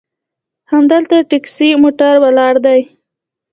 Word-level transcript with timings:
همدلته 0.71 1.17
ټیکسي 1.29 1.69
موټر 1.83 2.13
ولاړ 2.23 2.53
دي. 2.65 2.81